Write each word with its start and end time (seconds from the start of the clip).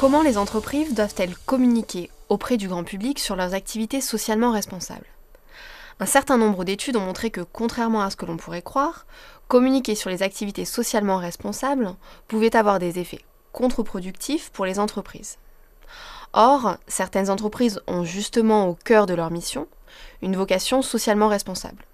Comment 0.00 0.22
les 0.22 0.38
entreprises 0.38 0.94
doivent-elles 0.94 1.36
communiquer 1.44 2.10
auprès 2.30 2.56
du 2.56 2.68
grand 2.68 2.84
public 2.84 3.18
sur 3.18 3.36
leurs 3.36 3.52
activités 3.52 4.00
socialement 4.00 4.50
responsables? 4.50 5.04
Un 6.00 6.06
certain 6.06 6.38
nombre 6.38 6.64
d'études 6.64 6.96
ont 6.96 7.04
montré 7.04 7.30
que, 7.30 7.42
contrairement 7.42 8.00
à 8.00 8.08
ce 8.08 8.16
que 8.16 8.24
l'on 8.24 8.38
pourrait 8.38 8.62
croire, 8.62 9.04
communiquer 9.46 9.94
sur 9.94 10.08
les 10.08 10.22
activités 10.22 10.64
socialement 10.64 11.18
responsables 11.18 11.94
pouvait 12.28 12.56
avoir 12.56 12.78
des 12.78 12.98
effets 12.98 13.22
contre-productifs 13.52 14.48
pour 14.48 14.64
les 14.64 14.78
entreprises. 14.78 15.36
Or, 16.32 16.78
certaines 16.88 17.28
entreprises 17.28 17.82
ont 17.86 18.02
justement 18.02 18.68
au 18.68 18.76
cœur 18.76 19.04
de 19.04 19.12
leur 19.12 19.30
mission 19.30 19.68
une 20.22 20.34
vocation 20.34 20.80
socialement 20.80 21.28
responsable, 21.28 21.84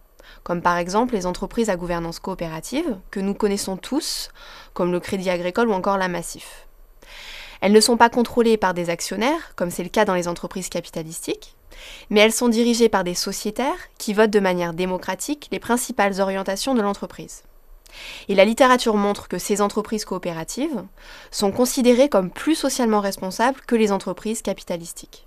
comme 0.45 0.63
par 0.63 0.77
exemple 0.77 1.15
les 1.15 1.27
entreprises 1.27 1.71
à 1.71 1.77
gouvernance 1.77 2.21
coopérative, 2.21 2.99
que 3.11 3.19
nous 3.19 3.35
connaissons 3.35 3.77
tous, 3.77 4.29
comme 4.75 4.93
le 4.93 5.01
Crédit 5.01 5.29
Agricole 5.29 5.71
ou 5.71 5.73
encore 5.73 5.99
la 5.99 6.07
Massif. 6.07 6.69
Elles 7.61 7.73
ne 7.73 7.81
sont 7.81 7.97
pas 7.97 8.11
contrôlées 8.11 8.57
par 8.57 8.75
des 8.75 8.91
actionnaires, 8.91 9.55
comme 9.57 9.71
c'est 9.71 9.83
le 9.83 9.89
cas 9.89 10.05
dans 10.05 10.15
les 10.15 10.29
entreprises 10.29 10.69
capitalistiques, 10.69 11.57
mais 12.11 12.21
elles 12.21 12.33
sont 12.33 12.49
dirigées 12.49 12.89
par 12.89 13.05
des 13.05 13.15
sociétaires 13.15 13.89
qui 13.99 14.15
votent 14.15 14.31
de 14.31 14.41
manière 14.41 14.75
démocratique 14.75 15.49
les 15.53 15.59
principales 15.59 16.21
orientations 16.21 16.75
de 16.75 16.83
l'entreprise. 16.83 17.43
Et 18.29 18.35
la 18.35 18.45
littérature 18.45 18.97
montre 18.97 19.29
que 19.29 19.39
ces 19.39 19.61
entreprises 19.61 20.05
coopératives 20.05 20.85
sont 21.31 21.53
considérées 21.53 22.09
comme 22.09 22.31
plus 22.31 22.55
socialement 22.55 23.01
responsables 23.01 23.61
que 23.67 23.77
les 23.77 23.93
entreprises 23.93 24.43
capitalistiques. 24.43 25.27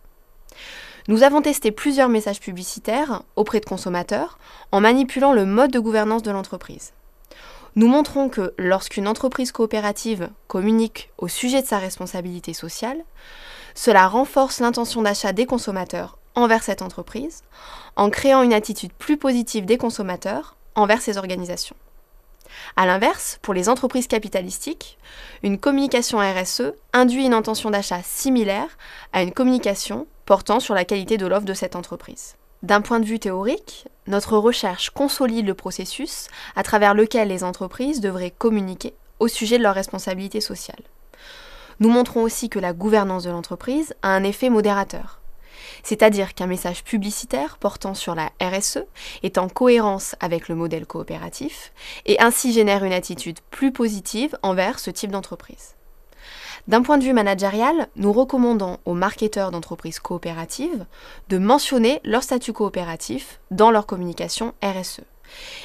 Nous 1.08 1.24
avons 1.24 1.42
testé 1.42 1.72
plusieurs 1.72 2.10
messages 2.10 2.40
publicitaires 2.40 3.24
auprès 3.36 3.60
de 3.60 3.66
consommateurs 3.66 4.38
en 4.72 4.82
manipulant 4.82 5.34
le 5.34 5.46
mode 5.46 5.72
de 5.72 5.80
gouvernance 5.80 6.22
de 6.22 6.32
l'entreprise. 6.32 6.92
Nous 7.76 7.88
montrons 7.88 8.30
que 8.30 8.54
lorsqu'une 8.58 9.08
entreprise 9.08 9.52
coopérative 9.52 10.30
communique 10.48 11.12
au 11.18 11.28
sujet 11.28 11.62
de 11.62 11.68
sa 11.68 11.78
responsabilité 11.78 12.54
sociale, 12.54 13.04
cela 13.76 14.08
renforce 14.08 14.60
l'intention 14.60 15.02
d'achat 15.02 15.34
des 15.34 15.46
consommateurs 15.46 16.18
envers 16.36 16.64
cette 16.64 16.82
entreprise, 16.82 17.44
en 17.96 18.10
créant 18.10 18.44
une 18.44 18.54
attitude 18.54 18.94
plus 18.94 19.18
positive 19.18 19.66
des 19.66 19.78
consommateurs 19.78 20.56
envers 20.76 21.02
ces 21.02 21.18
organisations. 21.18 21.76
A 22.76 22.86
l'inverse, 22.86 23.40
pour 23.42 23.54
les 23.54 23.70
entreprises 23.70 24.08
capitalistiques, 24.08 24.98
une 25.44 25.60
communication 25.60 26.20
RSE 26.20 26.74
induit 26.94 27.26
une 27.26 27.34
intention 27.34 27.70
d'achat 27.70 28.02
similaire 28.04 28.78
à 29.14 29.22
une 29.22 29.32
communication 29.32 30.08
portant 30.26 30.60
sur 30.60 30.74
la 30.74 30.86
qualité 30.86 31.18
de 31.18 31.28
l'offre 31.28 31.46
de 31.46 31.54
cette 31.54 31.76
entreprise. 31.76 32.36
D'un 32.62 32.82
point 32.82 33.00
de 33.00 33.06
vue 33.06 33.20
théorique, 33.20 33.88
notre 34.08 34.38
recherche 34.38 34.90
consolide 34.90 35.48
le 35.48 35.54
processus 35.54 36.28
à 36.56 36.64
travers 36.64 36.94
lequel 36.94 37.30
les 37.30 37.44
entreprises 37.44 38.02
devraient 38.02 38.32
communiquer 38.32 38.94
au 39.20 39.28
sujet 39.28 39.58
de 39.58 39.64
leur 39.64 39.76
responsabilité 39.76 40.42
sociale. 40.42 40.82
Nous 41.80 41.90
montrons 41.90 42.22
aussi 42.22 42.50
que 42.50 42.60
la 42.60 42.74
gouvernance 42.74 43.24
de 43.24 43.30
l'entreprise 43.30 43.94
a 44.02 44.10
un 44.10 44.24
effet 44.24 44.50
modérateur 44.50 45.20
c'est-à-dire 45.84 46.34
qu'un 46.34 46.48
message 46.48 46.84
publicitaire 46.84 47.58
portant 47.58 47.94
sur 47.94 48.16
la 48.16 48.32
RSE 48.42 48.86
est 49.24 49.38
en 49.38 49.50
cohérence 49.50 50.16
avec 50.20 50.48
le 50.48 50.56
modèle 50.56 50.86
coopératif 50.86 51.72
et 52.06 52.20
ainsi 52.20 52.54
génère 52.54 52.84
une 52.84 52.94
attitude 52.94 53.40
plus 53.52 53.72
positive 53.72 54.38
envers 54.44 54.80
ce 54.80 54.92
type 54.92 55.12
d'entreprise. 55.12 55.76
D'un 56.70 56.84
point 56.84 57.00
de 57.00 57.04
vue 57.04 57.14
managérial, 57.14 57.88
nous 57.96 58.14
recommandons 58.14 58.78
aux 58.86 58.94
marketeurs 58.94 59.50
d'entreprises 59.50 59.98
coopératives 59.98 60.86
de 61.28 61.40
mentionner 61.40 62.00
leur 62.04 62.22
statut 62.22 62.54
coopératif 62.54 63.40
dans 63.50 63.72
leur 63.72 63.88
communication 63.88 64.54
RSE, 64.64 65.02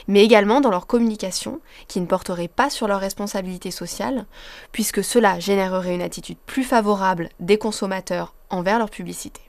mais 0.09 0.25
également 0.25 0.63
dans 0.63 0.71
leur 0.71 0.87
communication 0.87 1.61
qui 1.89 2.01
ne 2.01 2.07
porterait 2.07 2.49
pas 2.49 2.71
sur 2.71 2.89
leur 2.89 3.01
responsabilité 3.01 3.71
sociale, 3.71 4.25
puisque 4.73 5.05
cela 5.05 5.39
générerait 5.39 5.95
une 5.95 6.01
attitude 6.01 6.39
plus 6.47 6.65
favorable 6.65 7.29
des 7.39 7.59
consommateurs 7.59 8.33
envers 8.49 8.79
leur 8.79 8.89
publicité. 8.89 9.43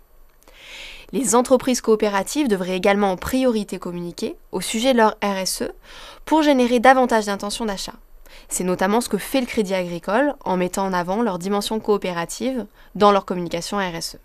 Les 1.13 1.35
entreprises 1.35 1.79
coopératives 1.79 2.49
devraient 2.49 2.75
également 2.75 3.13
en 3.13 3.17
priorité 3.17 3.79
communiquer 3.79 4.35
au 4.51 4.59
sujet 4.59 4.91
de 4.91 4.97
leur 4.97 5.15
RSE 5.23 5.71
pour 6.25 6.41
générer 6.41 6.81
davantage 6.81 7.27
d'intentions 7.27 7.63
d'achat. 7.63 7.93
C'est 8.49 8.63
notamment 8.63 9.01
ce 9.01 9.09
que 9.09 9.17
fait 9.17 9.41
le 9.41 9.47
Crédit 9.47 9.73
Agricole 9.73 10.35
en 10.43 10.57
mettant 10.57 10.85
en 10.85 10.93
avant 10.93 11.21
leur 11.21 11.39
dimension 11.39 11.79
coopérative 11.79 12.65
dans 12.95 13.11
leur 13.11 13.25
communication 13.25 13.77
RSE. 13.77 14.17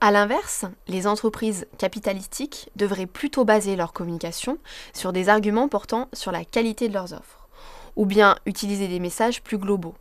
A 0.00 0.10
l'inverse, 0.10 0.64
les 0.88 1.06
entreprises 1.06 1.66
capitalistiques 1.76 2.70
devraient 2.76 3.06
plutôt 3.06 3.44
baser 3.44 3.76
leur 3.76 3.92
communication 3.92 4.58
sur 4.94 5.12
des 5.12 5.28
arguments 5.28 5.68
portant 5.68 6.08
sur 6.12 6.32
la 6.32 6.44
qualité 6.44 6.88
de 6.88 6.94
leurs 6.94 7.12
offres, 7.12 7.48
ou 7.96 8.06
bien 8.06 8.36
utiliser 8.46 8.88
des 8.88 9.00
messages 9.00 9.42
plus 9.42 9.58
globaux, 9.58 9.94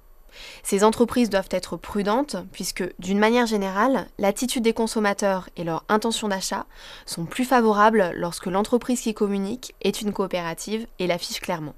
ces 0.63 0.83
entreprises 0.83 1.29
doivent 1.29 1.49
être 1.51 1.77
prudentes 1.77 2.35
puisque, 2.51 2.83
d'une 2.99 3.19
manière 3.19 3.45
générale, 3.45 4.07
l'attitude 4.17 4.63
des 4.63 4.73
consommateurs 4.73 5.49
et 5.57 5.63
leur 5.63 5.83
intention 5.89 6.27
d'achat 6.27 6.65
sont 7.05 7.25
plus 7.25 7.45
favorables 7.45 8.11
lorsque 8.15 8.47
l'entreprise 8.47 9.01
qui 9.01 9.13
communique 9.13 9.75
est 9.81 10.01
une 10.01 10.13
coopérative 10.13 10.87
et 10.99 11.07
l'affiche 11.07 11.39
clairement. 11.39 11.75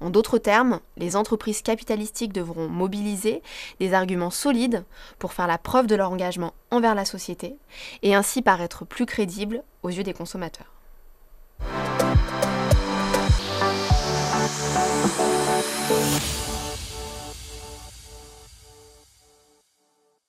En 0.00 0.10
d'autres 0.10 0.38
termes, 0.38 0.80
les 0.96 1.16
entreprises 1.16 1.62
capitalistiques 1.62 2.32
devront 2.32 2.68
mobiliser 2.68 3.42
des 3.80 3.94
arguments 3.94 4.30
solides 4.30 4.84
pour 5.18 5.32
faire 5.32 5.46
la 5.46 5.58
preuve 5.58 5.86
de 5.86 5.94
leur 5.94 6.10
engagement 6.10 6.52
envers 6.70 6.94
la 6.94 7.04
société 7.04 7.56
et 8.02 8.14
ainsi 8.14 8.42
paraître 8.42 8.84
plus 8.84 9.06
crédibles 9.06 9.62
aux 9.82 9.90
yeux 9.90 10.02
des 10.02 10.12
consommateurs. 10.12 10.75